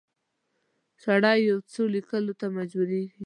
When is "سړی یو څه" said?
1.03-1.79